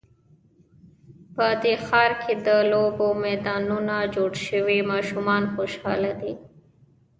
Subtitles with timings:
[1.35, 6.33] په دې ښار کې د لوبو میدانونه جوړ شوي او ماشومان خوشحاله دي